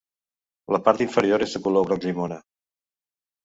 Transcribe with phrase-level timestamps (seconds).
[0.75, 2.43] La part inferior és de color groc llimona.